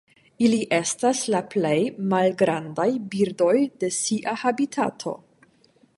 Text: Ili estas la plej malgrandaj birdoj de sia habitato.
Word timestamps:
Ili 0.45 0.59
estas 0.77 1.19
la 1.33 1.41
plej 1.51 1.75
malgrandaj 2.15 2.89
birdoj 3.15 3.53
de 3.85 3.93
sia 3.99 4.37
habitato. 4.45 5.15